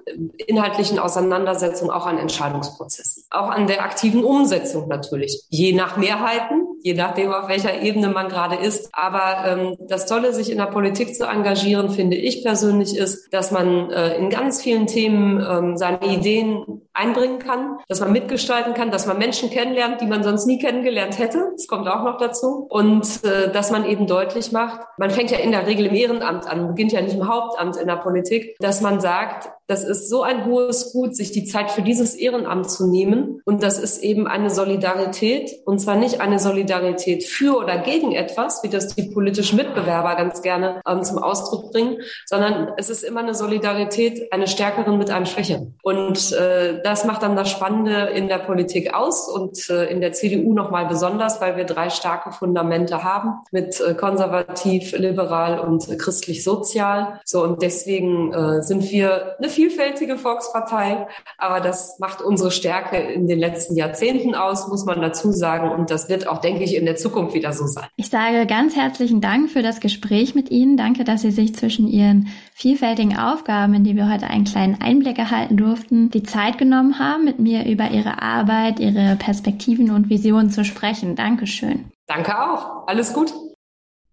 inhaltlichen 0.47 0.99
Auseinandersetzungen, 0.99 1.91
auch 1.91 2.07
an 2.07 2.19
Entscheidungsprozessen, 2.19 3.25
auch 3.31 3.49
an 3.49 3.67
der 3.67 3.83
aktiven 3.83 4.23
Umsetzung 4.23 4.87
natürlich, 4.88 5.45
je 5.49 5.73
nach 5.73 5.97
Mehrheiten, 5.97 6.67
je 6.85 6.93
nachdem, 6.93 7.33
auf 7.33 7.49
welcher 7.49 7.81
Ebene 7.81 8.09
man 8.09 8.29
gerade 8.29 8.57
ist. 8.57 8.91
Aber 8.93 9.47
ähm, 9.47 9.76
das 9.88 10.05
Tolle, 10.05 10.35
sich 10.35 10.53
in 10.53 10.59
der 10.59 10.67
Politik 10.67 11.14
zu 11.14 11.25
engagieren, 11.25 11.88
finde 11.88 12.17
ich 12.17 12.45
persönlich, 12.45 12.95
ist, 12.95 13.33
dass 13.33 13.50
man 13.50 13.91
äh, 13.91 14.19
in 14.19 14.29
ganz 14.29 14.62
vielen 14.62 14.87
Themen 14.87 15.43
ähm, 15.43 15.79
seine 15.79 16.05
Ideen 16.05 16.83
einbringen 16.93 17.38
kann, 17.38 17.79
dass 17.88 18.00
man 18.00 18.12
mitgestalten 18.12 18.75
kann, 18.75 18.91
dass 18.91 19.07
man 19.07 19.17
Menschen 19.17 19.49
kennenlernt, 19.49 20.03
die 20.03 20.07
man 20.07 20.23
sonst 20.23 20.47
nie 20.47 20.59
kennengelernt 20.59 21.19
hätte. 21.19 21.53
Das 21.57 21.67
kommt 21.67 21.88
auch 21.88 22.05
noch 22.05 22.19
dazu. 22.19 22.67
Und 22.69 23.25
äh, 23.25 23.50
dass 23.50 23.71
man 23.71 23.87
eben 23.87 24.07
deutlich 24.07 24.53
macht, 24.53 24.81
man 24.99 25.09
fängt 25.09 25.31
ja 25.31 25.38
in 25.38 25.53
der 25.53 25.67
Regel 25.67 25.87
im 25.87 25.95
Ehrenamt 25.95 26.47
an, 26.47 26.69
beginnt 26.69 26.93
ja 26.93 27.00
nicht 27.00 27.17
im 27.17 27.26
Hauptamt 27.26 27.76
in 27.76 27.88
der 27.88 27.97
Politik, 27.97 28.57
dass 28.61 28.83
man 28.83 29.00
sagt, 29.00 29.49
das 29.66 29.85
ist 29.85 30.11
so 30.11 30.23
ein 30.23 30.44
hohes 30.44 30.92
Gut, 30.92 31.16
sich 31.16 31.33
die 31.33 31.44
Zeit 31.44 31.71
für 31.71 31.83
dieses 31.83 32.14
Ehrenamt 32.14 32.71
zu 32.71 32.87
nehmen. 32.87 33.40
Und 33.44 33.62
das 33.62 33.78
ist 33.78 34.02
eben 34.02 34.26
eine 34.26 34.50
Solidarität. 34.50 35.50
Und 35.64 35.78
zwar 35.78 35.97
nicht 35.97 36.21
eine 36.21 36.38
Solidarität 36.38 37.25
für 37.25 37.56
oder 37.56 37.78
gegen 37.78 38.12
etwas, 38.12 38.62
wie 38.62 38.68
das 38.68 38.94
die 38.94 39.04
politischen 39.04 39.56
Mitbewerber 39.56 40.16
ganz 40.16 40.42
gerne 40.42 40.80
ähm, 40.87 41.02
zum 41.02 41.18
Ausdruck 41.18 41.73
bringen, 41.73 41.99
sondern 42.26 42.73
es 42.76 42.90
ist 42.90 43.04
immer 43.04 43.21
eine 43.21 43.35
Solidarität, 43.35 44.33
eine 44.33 44.47
Stärkeren 44.47 44.99
mit 44.99 45.11
einem 45.11 45.26
Schwächeren. 45.26 45.78
Und 45.83 46.33
äh, 46.33 46.83
das 46.83 47.04
macht 47.06 47.23
dann 47.23 47.37
das 47.37 47.50
Spannende 47.50 48.11
in 48.14 48.28
der 48.28 48.38
Politik 48.38 48.94
aus 48.94 49.28
und 49.28 49.71
äh, 49.71 49.87
in 49.87 50.00
der 50.00 50.12
CDU 50.12 50.52
nochmal 50.52 50.87
besonders, 50.87 51.40
weil 51.40 51.56
wir 51.56 51.64
drei 51.64 51.88
starke 51.88 52.33
Fundamente 52.33 53.02
haben 53.02 53.40
mit 53.50 53.80
äh, 53.80 53.94
konservativ, 53.94 54.92
liberal 54.92 55.59
und 55.59 55.88
äh, 55.88 55.97
christlich-sozial. 55.97 57.21
So 57.25 57.42
und 57.42 57.62
deswegen 57.62 58.33
äh, 58.33 58.62
sind 58.62 58.90
wir 58.90 59.37
eine 59.38 59.49
vielfältige 59.54 60.18
Volkspartei, 60.18 61.06
aber 61.38 61.61
das 61.61 61.99
macht 61.99 62.20
unsere 62.20 62.50
Stärke 62.50 62.96
in 62.96 63.26
den 63.26 63.38
letzten 63.38 63.76
Jahrzehnten 63.76 64.34
aus, 64.34 64.68
muss 64.68 64.84
man 64.84 65.00
dazu 65.00 65.32
sagen. 65.32 65.70
Und 65.70 65.90
das 65.90 66.08
wird 66.08 66.28
auch, 66.28 66.40
denke 66.40 66.64
ich, 66.64 66.75
in 66.75 66.84
der 66.84 66.96
Zukunft 66.96 67.34
wieder 67.34 67.52
so 67.52 67.66
sein. 67.66 67.87
Ich 67.96 68.08
sage 68.08 68.46
ganz 68.46 68.76
herzlichen 68.76 69.20
Dank 69.20 69.50
für 69.50 69.62
das 69.62 69.80
Gespräch 69.80 70.34
mit 70.34 70.50
Ihnen. 70.50 70.76
Danke, 70.76 71.04
dass 71.04 71.23
Sie 71.23 71.30
sich 71.30 71.54
zwischen 71.54 71.88
Ihren 71.88 72.28
vielfältigen 72.54 73.16
Aufgaben, 73.16 73.75
in 73.75 73.84
die 73.84 73.96
wir 73.96 74.12
heute 74.12 74.26
einen 74.28 74.44
kleinen 74.44 74.80
Einblick 74.80 75.18
erhalten 75.18 75.56
durften, 75.56 76.11
die 76.11 76.23
Zeit 76.23 76.58
genommen 76.58 76.99
haben, 76.99 77.25
mit 77.25 77.38
mir 77.38 77.64
über 77.66 77.90
Ihre 77.90 78.20
Arbeit, 78.20 78.80
Ihre 78.80 79.16
Perspektiven 79.16 79.90
und 79.90 80.11
Visionen 80.11 80.50
zu 80.50 80.64
sprechen. 80.64 81.16
Dankeschön. 81.16 81.92
Danke 82.06 82.38
auch. 82.38 82.87
Alles 82.87 83.12
gut. 83.12 83.32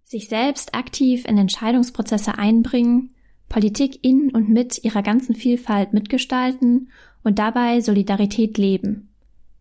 Sich 0.04 0.28
selbst 0.28 0.76
aktiv 0.76 1.26
in 1.26 1.38
Entscheidungsprozesse 1.38 2.38
einbringen, 2.38 3.16
Politik 3.52 4.00
in 4.02 4.32
und 4.32 4.48
mit 4.48 4.82
ihrer 4.86 5.04
ganzen 5.04 5.36
Vielfalt 5.36 5.92
mitgestalten 5.92 6.90
und 7.22 7.38
dabei 7.38 7.82
Solidarität 7.82 8.58
leben. 8.58 9.10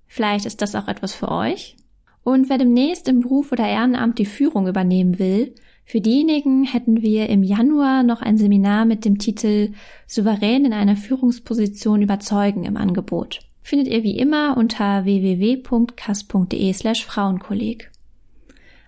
Vielleicht 0.06 0.46
ist 0.46 0.62
das 0.62 0.76
auch 0.76 0.86
etwas 0.86 1.12
für 1.12 1.28
euch? 1.28 1.76
Und 2.22 2.48
wer 2.48 2.58
demnächst 2.58 3.08
im 3.08 3.20
Beruf 3.20 3.50
oder 3.50 3.66
Ehrenamt 3.66 4.20
die 4.20 4.26
Führung 4.26 4.68
übernehmen 4.68 5.18
will, 5.18 5.56
für 5.84 6.00
diejenigen 6.00 6.62
hätten 6.62 7.02
wir 7.02 7.28
im 7.28 7.42
Januar 7.42 8.04
noch 8.04 8.22
ein 8.22 8.38
Seminar 8.38 8.84
mit 8.84 9.04
dem 9.04 9.18
Titel 9.18 9.72
Souverän 10.06 10.64
in 10.64 10.72
einer 10.72 10.94
Führungsposition 10.94 12.00
überzeugen 12.00 12.62
im 12.62 12.76
Angebot. 12.76 13.40
Findet 13.62 13.88
ihr 13.88 14.04
wie 14.04 14.16
immer 14.16 14.56
unter 14.56 15.04
www.kass.de 15.04 16.72
slash 16.74 17.04
Frauenkolleg. 17.04 17.90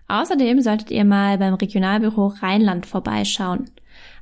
Außerdem 0.07 0.61
solltet 0.61 0.93
ihr 0.93 1.05
mal 1.05 1.39
beim 1.39 1.55
Regionalbüro 1.55 2.29
Rheinland 2.29 2.87
vorbeischauen. 2.87 3.65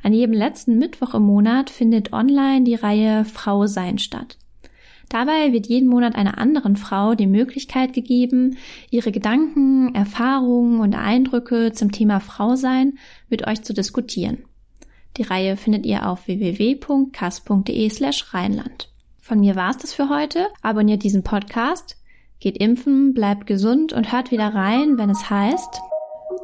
An 0.03 0.13
jedem 0.13 0.35
letzten 0.35 0.79
Mittwoch 0.79 1.15
im 1.15 1.23
Monat 1.23 1.71
findet 1.71 2.13
online 2.13 2.65
die 2.65 2.75
Reihe 2.75 3.25
Frau 3.25 3.67
sein 3.67 3.99
statt. 3.99 4.39
Dabei 5.11 5.53
wird 5.53 5.67
jeden 5.67 5.89
Monat 5.89 6.15
einer 6.15 6.39
anderen 6.39 6.77
Frau 6.77 7.17
die 7.17 7.27
Möglichkeit 7.27 7.93
gegeben, 7.93 8.57
ihre 8.91 9.11
Gedanken, 9.11 9.93
Erfahrungen 9.95 10.81
und 10.81 10.95
Eindrücke 10.95 11.73
zum 11.73 11.91
Thema 11.91 12.21
Frau 12.21 12.55
sein 12.55 12.95
mit 13.29 13.47
euch 13.47 13.63
zu 13.63 13.75
diskutieren. 13.75 14.45
Die 15.17 15.23
Reihe 15.23 15.57
findet 15.57 15.85
ihr 15.85 16.09
auf 16.09 16.29
www.kass.de 16.29 17.91
slash 17.91 18.33
Rheinland. 18.33 18.89
Von 19.21 19.41
mir 19.41 19.57
war's 19.57 19.79
das 19.79 19.93
für 19.93 20.09
heute. 20.09 20.47
Abonniert 20.63 21.03
diesen 21.03 21.25
Podcast, 21.25 21.97
geht 22.39 22.57
impfen, 22.59 23.13
bleibt 23.13 23.49
gesund 23.49 23.93
und 23.93 24.13
hört 24.13 24.31
wieder 24.31 24.55
rein, 24.55 24.97
wenn 24.97 25.11
es 25.11 25.29
heißt 25.29 25.81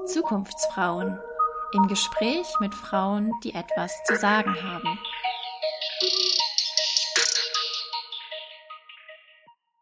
Zukunftsfrauen 0.07 1.19
im 1.77 1.87
Gespräch 1.89 2.47
mit 2.59 2.75
Frauen, 2.75 3.31
die 3.45 3.55
etwas 3.55 3.93
zu 4.05 4.17
sagen 4.17 4.55
haben. 4.63 4.99